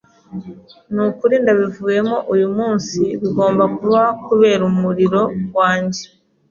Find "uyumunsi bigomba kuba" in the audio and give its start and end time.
2.33-4.01